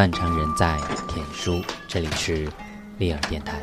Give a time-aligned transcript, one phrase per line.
[0.00, 2.50] 断肠人在田书，这里是
[2.96, 3.60] 利尔电台。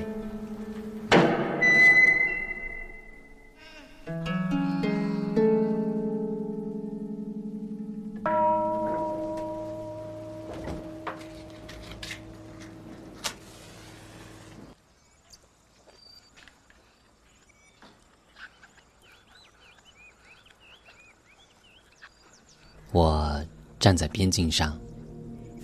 [22.92, 23.44] 我
[23.80, 24.80] 站在边境上，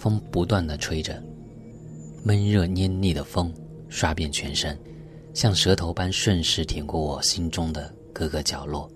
[0.03, 1.23] 风不断的吹着，
[2.25, 3.53] 闷热黏腻的风
[3.87, 4.77] 刷遍全身，
[5.33, 8.91] 像舌头般顺势舔过我心中的各个角落。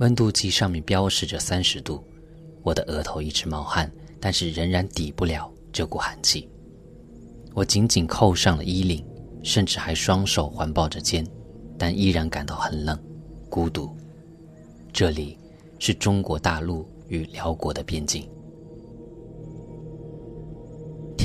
[0.00, 2.04] 温度计上面标示着三十度，
[2.62, 3.90] 我的额头一直冒汗，
[4.20, 6.46] 但是仍然抵不了这股寒气。
[7.54, 9.02] 我紧紧扣上了衣领，
[9.42, 11.26] 甚至还双手环抱着肩，
[11.78, 13.02] 但依然感到很冷、
[13.48, 13.90] 孤独。
[14.92, 15.38] 这里
[15.78, 16.86] 是中国大陆。
[17.08, 18.26] 与辽国的边境，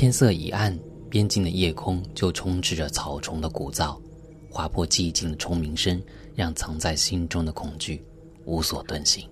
[0.00, 0.74] 天色已暗，
[1.10, 4.00] 边境的夜空就充斥着草丛的鼓噪，
[4.48, 6.02] 划破寂静的虫鸣声，
[6.34, 8.02] 让藏在心中的恐惧
[8.46, 9.28] 无所遁形。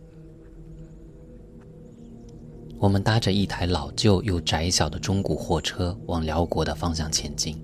[2.79, 7.59] 我们搭着一台老旧又窄小的中古货车往辽国的方向前进，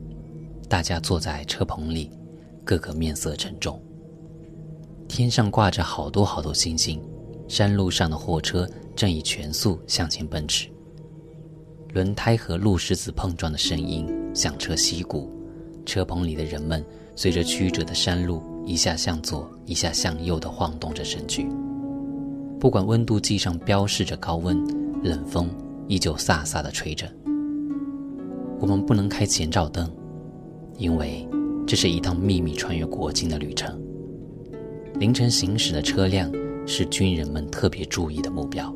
[0.66, 2.10] 大家坐在车棚里，
[2.64, 3.78] 个个面色沉重。
[5.06, 7.02] 天上挂着好多好多星星。
[7.48, 8.66] 山路上的货车
[8.96, 10.70] 正以全速向前奔驰，
[11.94, 15.30] 轮胎和路石子碰撞的声音响彻溪谷，
[15.86, 21.46] 车棚里的人们随着曲折的山路一下向左，一下向右地晃动着身躯。
[22.58, 24.60] 不管温度计上标示着高温，
[25.04, 25.48] 冷风
[25.86, 27.08] 依旧飒飒地吹着。
[28.58, 29.88] 我们不能开前照灯，
[30.76, 31.24] 因为
[31.64, 33.80] 这是一趟秘密穿越国境的旅程。
[34.98, 36.30] 凌晨行驶的车辆。
[36.66, 38.74] 是军人们特别注意的目标。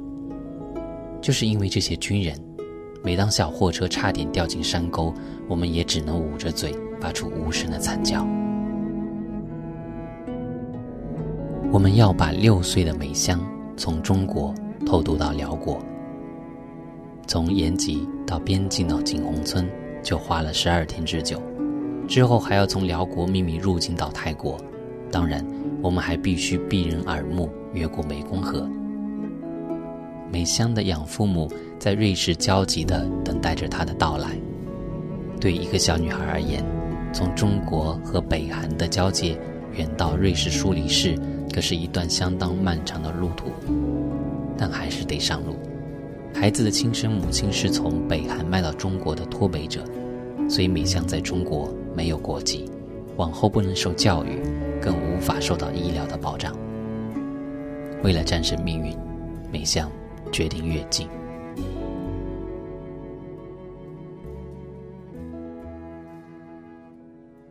[1.22, 2.38] 就是因为这些军人，
[3.02, 5.14] 每当小货车差点掉进山沟，
[5.48, 8.26] 我们也只能捂着嘴，发出无声的惨叫。
[11.70, 13.40] 我们要把六岁的美香
[13.76, 14.54] 从中国
[14.86, 15.78] 偷渡到辽国，
[17.26, 19.68] 从延吉到边境到景洪村，
[20.02, 21.40] 就花了十二天之久。
[22.06, 24.56] 之后还要从辽国秘密入境到泰国，
[25.10, 25.44] 当然。
[25.80, 28.68] 我们还必须避人耳目，越过湄公河。
[30.30, 34.30] 美香的养父母在瑞士焦急地等待着她的到来。
[35.40, 36.64] 对一个小女孩而言，
[37.12, 39.38] 从中国和北韩的交界
[39.74, 41.16] 远到瑞士苏黎世，
[41.52, 43.46] 可是一段相当漫长的路途。
[44.56, 45.56] 但还是得上路。
[46.34, 49.84] 孩子的亲生母亲是从北韩卖到中国的脱北者，
[50.48, 52.70] 所以美香在中国没有国籍，
[53.16, 54.40] 往后不能受教育。
[54.80, 56.56] 更无法受到医疗的保障。
[58.04, 58.96] 为了战胜命运，
[59.52, 59.90] 美香
[60.28, 61.08] 决定越境。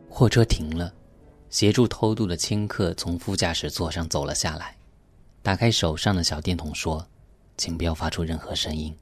[0.08, 0.92] 货车停了，
[1.50, 4.76] 协助偷渡的千客从副驾驶座上走了下来，
[5.42, 7.06] 打开手上的小电筒说
[7.56, 8.96] ：“请不要发出任何声音。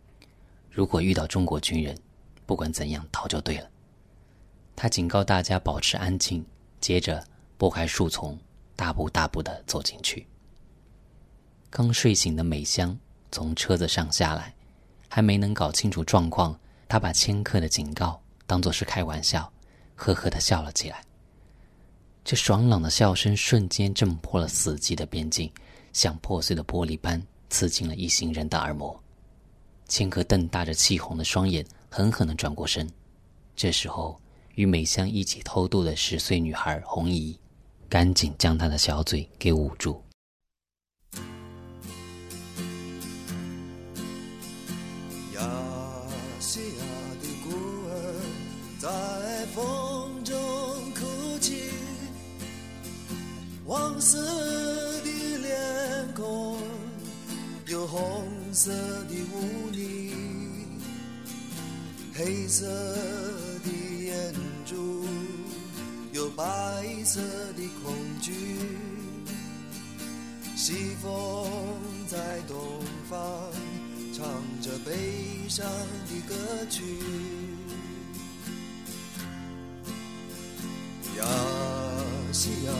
[0.70, 1.96] 如果遇到中国军人，
[2.44, 3.70] 不管怎样逃就对了。”
[4.76, 6.44] 他警告大家保持安静，
[6.80, 7.24] 接着。
[7.58, 8.38] 拨开树丛，
[8.76, 10.26] 大步大步的走进去。
[11.70, 12.98] 刚睡醒的美香
[13.30, 14.54] 从车子上下来，
[15.08, 19.50] 还没能搞清楚状况，他把千客的警告当作是开玩笑，
[19.94, 21.02] 呵呵的笑了起来。
[22.24, 25.50] 这爽朗的笑声瞬间震破了死寂的边境，
[25.92, 28.98] 像破碎的玻璃般刺进了一行人的耳膜。
[29.88, 32.88] 千客瞪大着气红的双眼，狠狠的转过身。
[33.54, 34.20] 这时候，
[34.54, 37.38] 与美香一起偷渡的十岁女孩红姨。
[37.88, 40.02] 赶紧将他的小嘴给捂住。
[53.76, 54.18] 黄色
[55.02, 56.58] 的脸孔
[57.66, 60.14] 有红色的污泥，
[62.14, 62.66] 黑色
[63.62, 63.70] 的
[64.02, 64.32] 眼
[64.64, 65.04] 珠
[66.10, 66.42] 有白
[67.04, 67.20] 色
[67.54, 67.68] 的。
[67.84, 68.32] 恐惧，
[70.56, 71.46] 西风
[72.08, 72.80] 在东
[73.10, 73.20] 方
[74.14, 74.24] 唱
[74.62, 75.66] 着悲伤
[76.08, 76.34] 的歌
[76.70, 76.82] 曲。
[81.18, 81.26] 亚
[82.32, 82.72] 细亚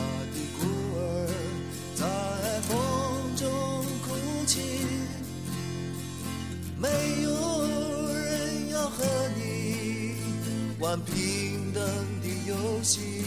[11.05, 11.83] 平等
[12.21, 13.23] 的游戏。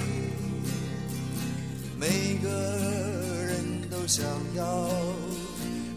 [1.99, 2.49] 每个
[3.47, 4.25] 人都想
[4.55, 4.89] 要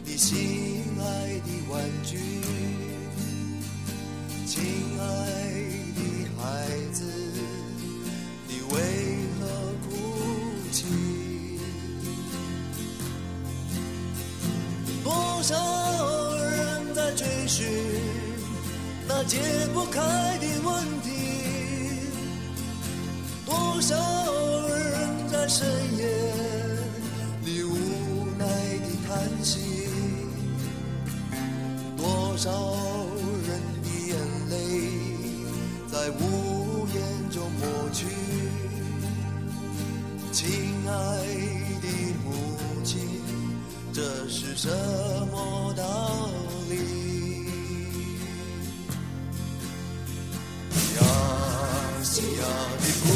[0.03, 2.17] 你心爱的玩具，
[4.45, 4.61] 亲
[4.99, 5.03] 爱
[5.95, 6.01] 的
[6.37, 6.43] 孩
[6.91, 7.05] 子，
[8.47, 8.75] 你为
[9.39, 9.47] 何
[9.87, 9.95] 哭
[10.71, 10.83] 泣？
[15.03, 15.55] 多少
[16.35, 17.65] 人在追寻
[19.07, 19.37] 那解
[19.73, 20.01] 不开
[20.39, 21.42] 的问题？
[23.83, 23.97] 多少
[24.69, 26.07] 人在深夜
[27.43, 27.75] 里无
[28.37, 28.45] 奈
[28.77, 29.59] 的叹息？
[31.97, 32.49] 多少
[33.45, 34.15] 人的眼
[34.49, 34.55] 泪
[35.91, 38.05] 在无言中抹去？
[40.31, 40.47] 亲
[40.87, 40.91] 爱
[41.81, 41.87] 的
[42.23, 42.31] 母
[42.85, 43.01] 亲，
[43.91, 44.69] 这是什
[45.29, 46.29] 么道
[46.69, 46.73] 理？
[50.95, 51.01] 呀
[52.01, 52.43] 西呀
[52.79, 53.07] 的孤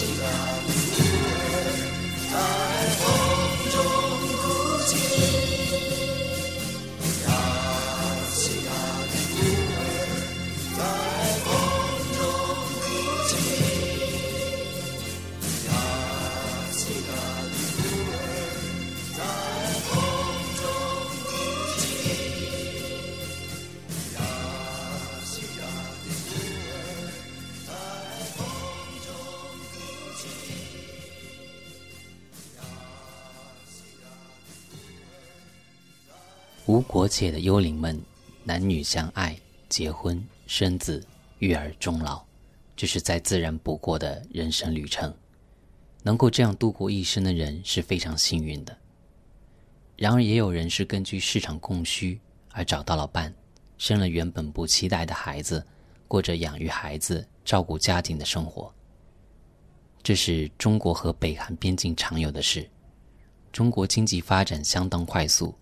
[0.00, 1.09] see.
[37.10, 38.00] 无国界的幽灵们，
[38.44, 39.36] 男女相爱、
[39.68, 41.04] 结婚、生子、
[41.40, 42.24] 育儿、终老，
[42.76, 45.12] 这是再自然不过的人生旅程。
[46.04, 48.78] 能够这样度过一生的人是非常幸运的。
[49.96, 52.16] 然而，也有人是根据市场供需
[52.52, 53.34] 而找到了伴，
[53.76, 55.66] 生了原本不期待的孩子，
[56.06, 58.72] 过着养育孩子、照顾家庭的生活。
[60.00, 62.70] 这是中国和北韩边境常有的事。
[63.50, 65.52] 中国经济发展相当快速，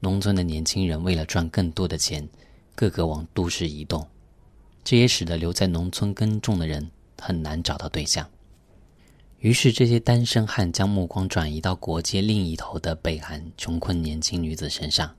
[0.00, 2.26] 农村的年轻人为了赚更多的钱，
[2.74, 4.06] 个个往都市移动，
[4.82, 6.90] 这也使得留在农村耕种的人
[7.20, 8.28] 很难找到对象。
[9.40, 15.14] 于是，这些单身汉将目光转移到国界另一头的北韩穷困年轻女子身上。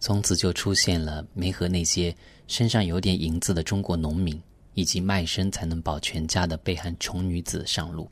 [0.00, 2.14] 从此就出现了没和那些
[2.48, 4.40] 身上有点银子的中国农民，
[4.74, 8.10] 以及卖身才能保全家的北韩穷女子上路。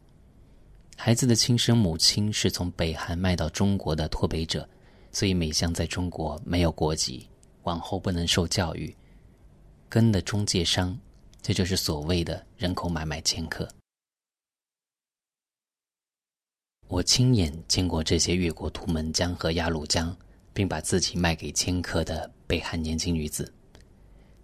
[0.96, 4.68] 孩子的亲生母亲是从北韩卖到中国的脱北者，
[5.12, 7.28] 所以美香在中国没有国籍，
[7.64, 8.94] 往后不能受教育，
[9.88, 10.98] 跟的中介商，
[11.42, 13.68] 这就是所谓的人口买卖掮客。
[16.88, 20.16] 我亲眼见过这些越过图们江和鸭绿江，
[20.52, 23.52] 并把自己卖给掮客的北韩年轻女子。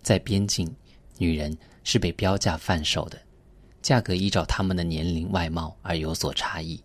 [0.03, 0.73] 在边境，
[1.19, 3.21] 女人是被标价贩售的，
[3.83, 6.81] 价格依照她们的年龄、外貌而有所差异。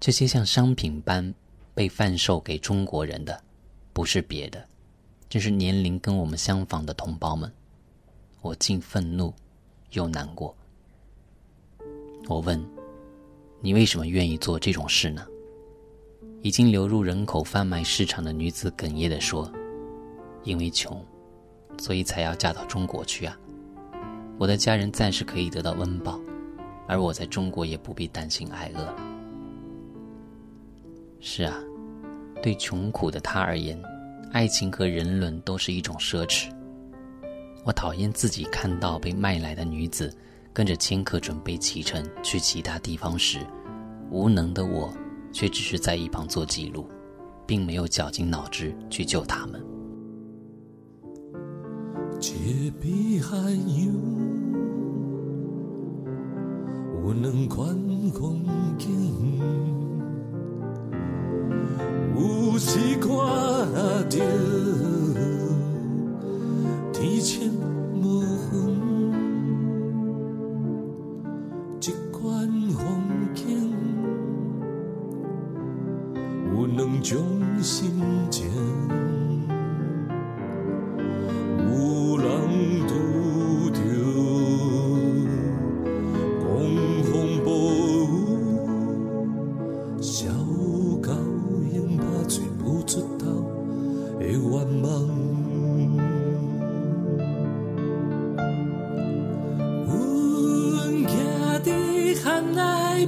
[0.00, 1.32] 这些像商品般
[1.74, 3.42] 被贩售给中国人的，
[3.92, 4.64] 不是别的，
[5.28, 7.52] 正是年龄跟我们相仿的同胞们。
[8.40, 9.34] 我既愤怒
[9.92, 10.56] 又难过。
[12.28, 12.62] 我问。
[13.62, 15.22] 你为什么愿意做这种事呢？
[16.40, 19.52] 已经流入人口贩卖市场的女子哽咽地说
[20.44, 21.04] ：“因为穷，
[21.76, 23.38] 所以才要嫁到中国去啊！
[24.38, 26.18] 我的家人暂时可以得到温饱，
[26.88, 28.94] 而我在中国也不必担心挨饿。”
[31.20, 31.56] 是啊，
[32.42, 33.80] 对穷苦的他而言，
[34.32, 36.48] 爱情和人伦都是一种奢侈。
[37.64, 40.12] 我讨厌自己看到被卖来的女子。
[40.52, 43.38] 跟着千客准备启程去其他地方时，
[44.10, 44.92] 无能的我
[45.30, 46.90] 却只是在一旁做记录，
[47.46, 49.64] 并没有绞尽脑汁去救他们。
[52.20, 52.32] 这
[52.80, 53.94] 碧海洋
[57.04, 57.68] 有两款
[58.12, 58.44] 风
[58.76, 59.79] 景，
[62.20, 64.20] 有时看到天
[66.92, 67.59] 堑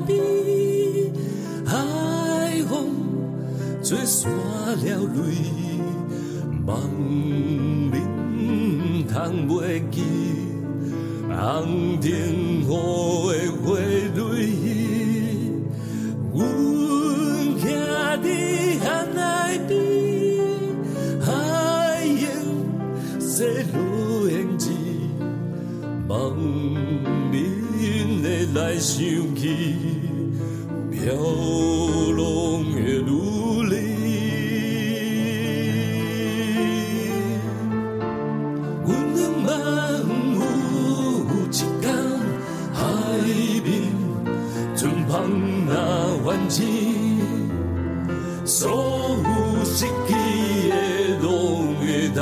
[0.06, 0.10] 伫
[1.64, 2.72] 海风
[3.82, 3.98] 吹。
[4.04, 5.20] 散了泪，
[6.64, 6.70] 梦
[7.92, 7.94] 里
[9.04, 10.02] 通袂记，
[11.28, 13.51] 红天雨的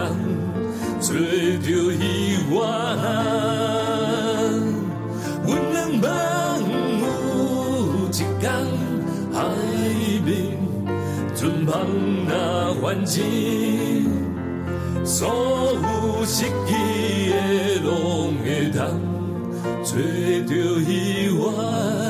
[0.00, 2.02] 拢会当找着希
[2.52, 2.58] 望。
[5.44, 6.06] 阮两梦
[7.00, 7.04] 有
[8.08, 8.42] 一天
[9.32, 9.36] 海
[10.24, 10.28] 面
[11.34, 11.70] 阵风
[12.26, 12.32] 若
[12.82, 13.14] 反正，
[15.04, 15.18] 所
[15.74, 16.70] 有失去
[17.30, 17.34] 的，
[17.84, 17.88] 拢
[18.42, 18.78] 会当
[19.84, 19.88] 找
[20.46, 20.50] 着
[20.84, 20.88] 希
[21.38, 22.09] 望。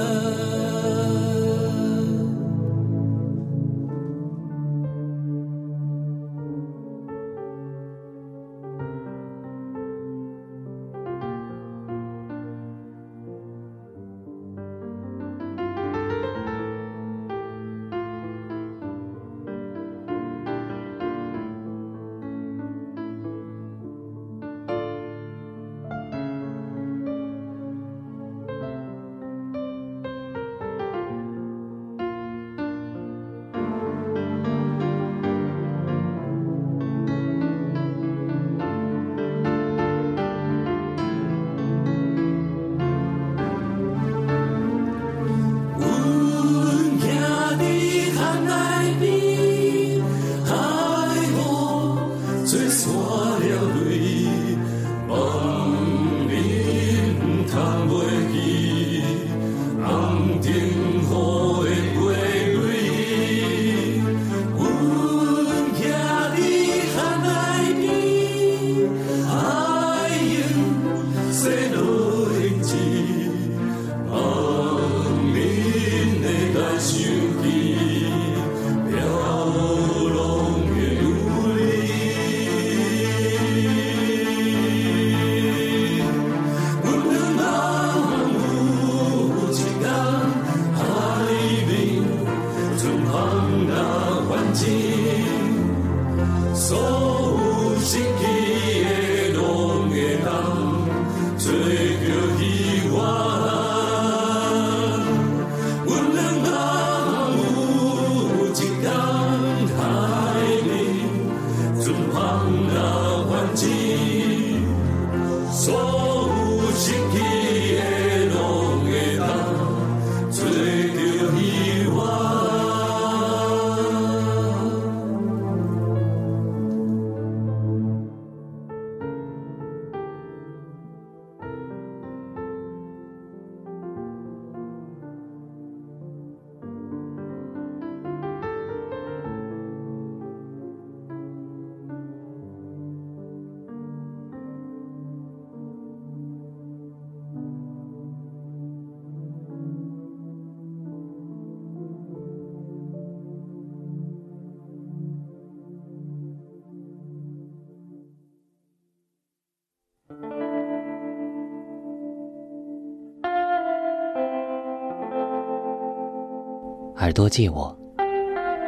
[167.11, 167.77] 耳朵借我，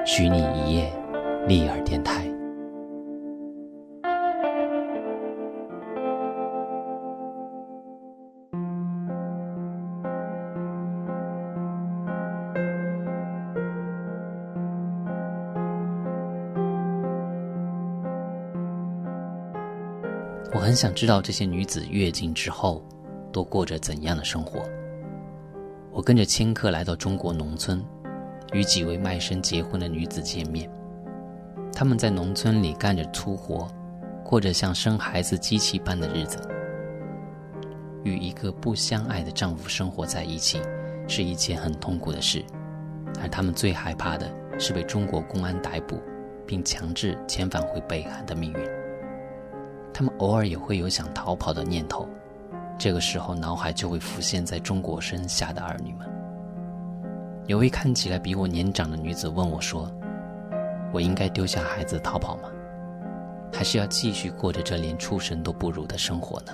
[0.04, 0.92] 许你一夜
[1.46, 2.28] 立耳电台。
[20.52, 22.82] 我很想知道这些女子月经之后
[23.30, 24.68] 都过着怎样的生活。
[25.92, 27.80] 我跟着千客来到中国农村，
[28.52, 30.70] 与几位卖身结婚的女子见面。
[31.72, 33.66] 她们在农村里干着粗活，
[34.24, 36.38] 过着像生孩子机器般的日子。
[38.04, 40.60] 与一个不相爱的丈夫生活在一起，
[41.06, 42.44] 是一件很痛苦的事，
[43.20, 46.00] 而她们最害怕的是被中国公安逮捕，
[46.46, 48.70] 并强制遣返回北韩的命运。
[49.94, 52.08] 他们偶尔也会有想逃跑的念头，
[52.78, 56.11] 这个时候脑海就会浮现在中国生下的儿女们。
[57.46, 59.90] 有位看起来比我年长的女子问我说
[60.94, 62.48] ：“我应该丢下孩子逃跑吗？
[63.52, 66.52] 还是要继续过着这连畜生都不如的生活呢？”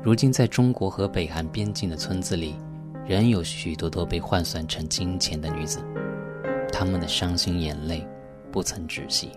[0.00, 2.54] 如今，在中国和北韩边境的村子里，
[3.04, 5.80] 仍有许多都被换算成金钱的女子，
[6.72, 8.06] 她们的伤心眼泪
[8.52, 9.32] 不曾止息。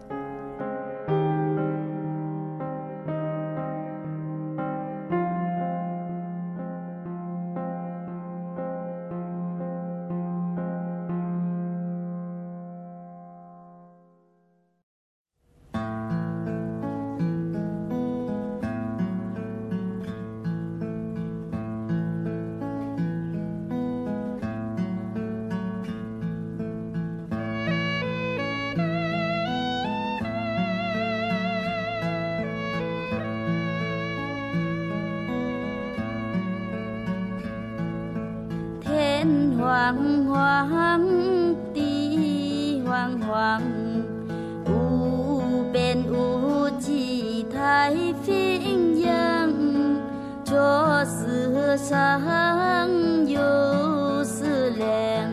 [51.87, 52.91] 世上
[53.29, 55.31] 有思量，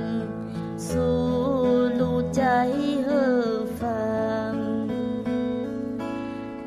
[0.79, 2.69] 出路在
[3.05, 3.88] 何方？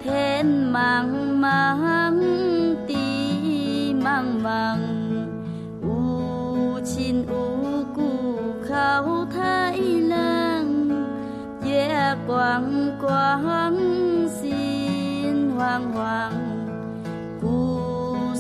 [0.03, 1.07] 天茫
[1.39, 2.19] 茫，
[2.85, 4.77] 地茫茫。
[5.81, 9.73] 无亲无故靠太
[10.09, 10.91] 冷，
[11.63, 11.87] 月
[12.27, 12.61] 光
[12.99, 13.41] 光，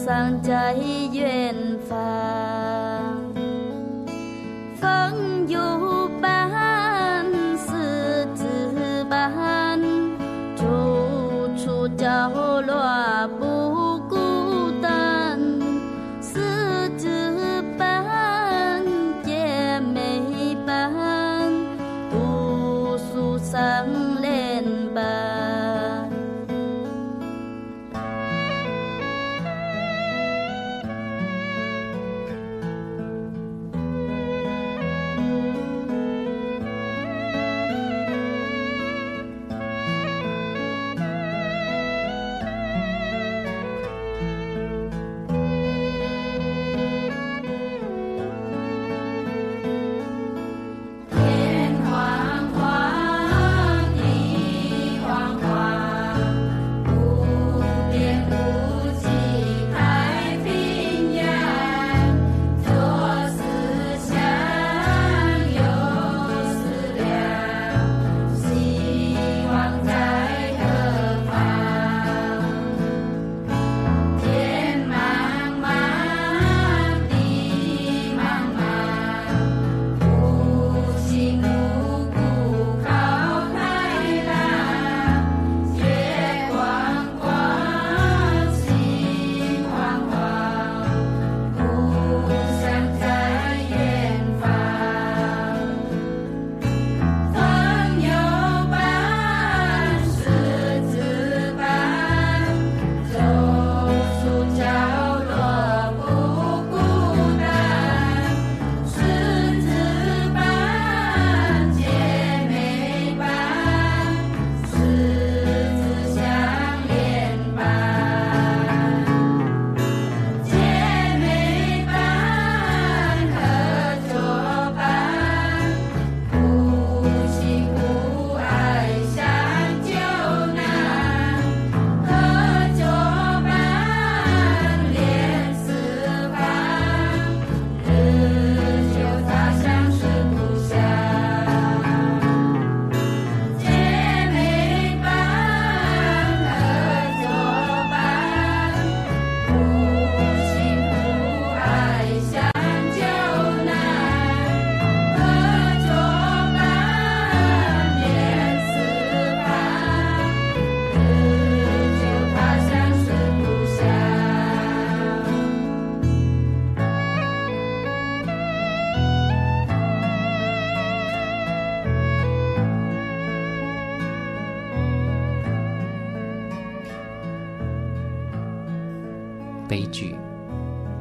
[0.07, 0.73] 心慌慌，故乡在
[1.11, 1.53] 远
[1.89, 1.97] 方。
[4.79, 5.26] 风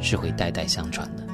[0.07, 1.27] 是会代代相传的。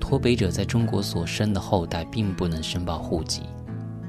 [0.00, 3.42] 脱北者在中国所生的后代并不能申报户籍，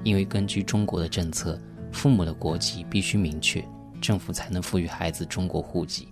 [0.06, 1.60] 因为根据中国的政策，
[1.92, 3.62] 父母的国籍必须明确，
[4.00, 6.08] 政府才能赋予孩子中国户籍。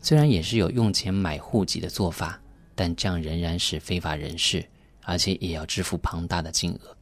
[0.00, 2.40] 虽然也是有用钱买户籍的做法，
[2.74, 4.64] 但这样仍然是非法人士，
[5.04, 6.96] 而且也要支付庞大的金额。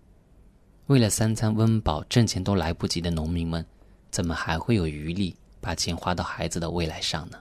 [0.89, 3.65] 为了三餐温饱，挣钱都来不及的农民们，
[4.11, 7.39] 怎么还会有余力把钱花到孩子的未来上呢？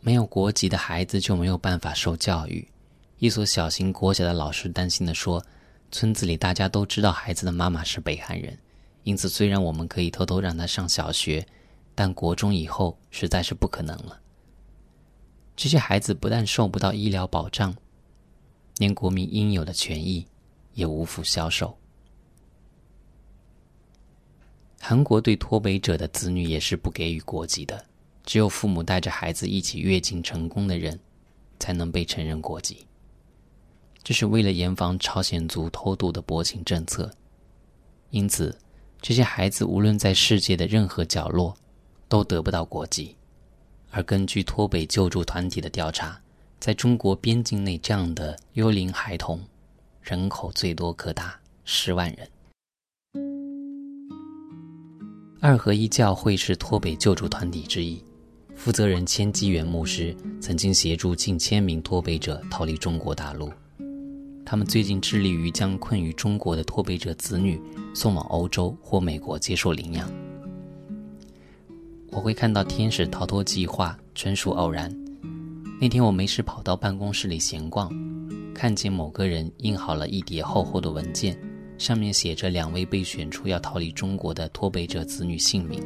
[0.00, 2.66] 没有国籍的孩子就没有办法受教育。
[3.18, 5.44] 一所小型国小的老师担心地说
[5.90, 8.56] ：“村子里大家都知道孩子的妈妈是北韩人，
[9.02, 11.44] 因此虽然我们可以偷偷让他上小学，
[11.94, 14.20] 但国中以后实在是不可能了。”
[15.56, 17.74] 这些孩子不但受不到医疗保障，
[18.76, 20.24] 连国民应有的权益
[20.74, 21.76] 也无福消受。
[24.80, 27.84] 韩国对脱北者的子女也是不给予国籍的，
[28.28, 31.00] 只有父母带着孩子一起越境成功的人，
[31.58, 32.86] 才能被承认国籍。
[34.04, 37.10] 这是为了严防朝鲜族偷渡的薄情政策。
[38.10, 38.54] 因此，
[39.00, 41.56] 这些孩子无论在世界的任何角落，
[42.06, 43.16] 都得不到国籍。
[43.90, 46.20] 而根据脱北救助团体的调查，
[46.60, 49.40] 在中国边境内，这样的幽灵孩童
[50.02, 52.28] 人口最多可达十万人。
[55.40, 58.02] 二合一教会是脱北救助团体之一，
[58.68, 63.50] 负责人千基元牧师曾经协助近千名脱北者逃离中国大陆。
[64.44, 67.58] 他们最近致力于将困于中国的脱北者子女
[67.94, 70.06] 送往欧洲或美国接受领养。
[72.10, 74.94] 我会看到“天使逃脱计划”纯属偶然。
[75.80, 77.90] 那天我没事跑到办公室里闲逛，
[78.54, 81.40] 看见某个人印好了一叠厚厚的文件。
[81.78, 85.82] 上面写着两位被选出要逃离中国的脱北者子女姓名，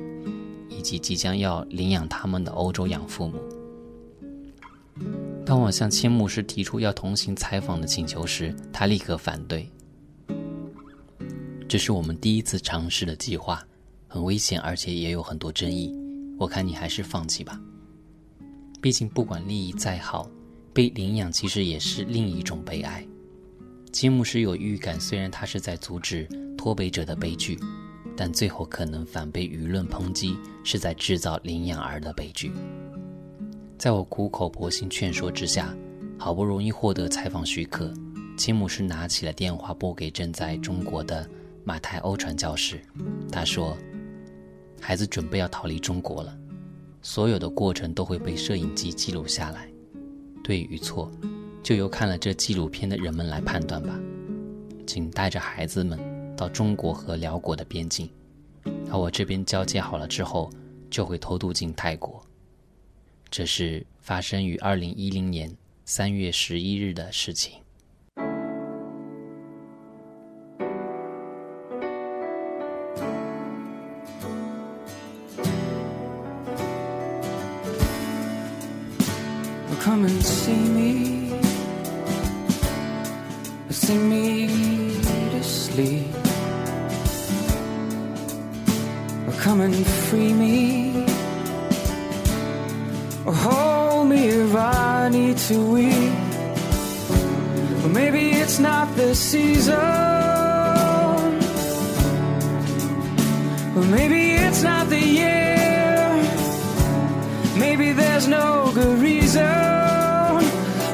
[0.82, 3.40] 及即将要领养他们的欧洲养父母。
[5.46, 9.68] 当我向千牧师提出要同行采访的请求时，他立刻反对。
[11.68, 13.64] 这是我们第一次尝试的计划，
[14.06, 15.94] 很危险，而且也有很多争议。
[16.38, 17.58] 我看你还是放弃吧。
[18.80, 20.28] 毕竟，不管利益再好，
[20.72, 23.06] 被领养其实也是另一种悲哀。
[23.90, 27.58] 吉姆斯有预感，虽然他是在阻止脱北者的悲剧，
[28.16, 32.52] 但最后可能反被舆论抨击是在制造领养儿的悲剧。
[33.78, 35.74] 在我苦口婆心劝说之下，
[36.18, 37.92] 好不容易获得采访许可，
[38.36, 41.28] 吉姆斯拿起了电话拨给正在中国的
[41.64, 42.80] 马泰欧传教士。
[43.30, 43.76] 他说
[44.80, 46.36] ：“孩子准备要逃离中国了，
[47.00, 49.68] 所有的过程都会被摄影机记录下来，
[50.44, 51.10] 对与错。”
[51.62, 53.96] 就由看了这纪录片的人们来判断吧。
[54.84, 55.96] 请带着孩子们
[56.42, 58.10] 到中国和辽国的边境，
[58.90, 60.50] 而我这边交接好了之后，
[60.90, 62.20] 就会偷渡进泰国。
[63.30, 67.52] 这是发生于二零一零年三月十一日的事情。
[79.80, 81.12] Come and see me.
[83.72, 84.92] sing me
[85.30, 86.11] to sleep.
[89.42, 91.04] Come and free me.
[93.26, 96.14] Or hold me if I need to weep.
[97.84, 99.74] Or maybe it's not the season.
[103.76, 106.08] Or maybe it's not the year.
[107.58, 109.42] Maybe there's no good reason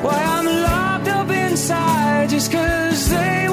[0.04, 3.47] why I'm locked up inside just cause they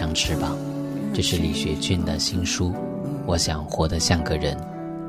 [0.00, 0.56] 张翅膀，
[1.12, 2.72] 这是李学俊的新书。
[3.26, 4.56] 我想活得像个人，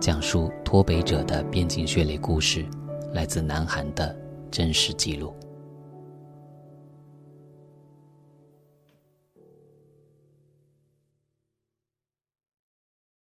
[0.01, 2.65] 讲述脱北者的边境血泪故事，
[3.13, 4.13] 来自南韩的
[4.51, 5.33] 真实记录。